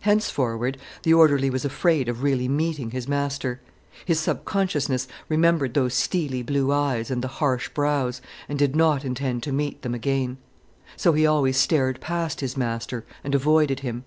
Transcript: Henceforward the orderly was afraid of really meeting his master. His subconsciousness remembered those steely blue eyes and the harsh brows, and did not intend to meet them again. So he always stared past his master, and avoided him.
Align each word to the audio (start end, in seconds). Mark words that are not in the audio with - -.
Henceforward 0.00 0.78
the 1.02 1.12
orderly 1.12 1.50
was 1.50 1.62
afraid 1.66 2.08
of 2.08 2.22
really 2.22 2.48
meeting 2.48 2.92
his 2.92 3.06
master. 3.06 3.60
His 4.06 4.18
subconsciousness 4.18 5.06
remembered 5.28 5.74
those 5.74 5.92
steely 5.92 6.42
blue 6.42 6.72
eyes 6.72 7.10
and 7.10 7.20
the 7.20 7.28
harsh 7.28 7.68
brows, 7.68 8.22
and 8.48 8.58
did 8.58 8.74
not 8.74 9.04
intend 9.04 9.42
to 9.42 9.52
meet 9.52 9.82
them 9.82 9.92
again. 9.92 10.38
So 10.96 11.12
he 11.12 11.26
always 11.26 11.58
stared 11.58 12.00
past 12.00 12.40
his 12.40 12.56
master, 12.56 13.04
and 13.22 13.34
avoided 13.34 13.80
him. 13.80 14.04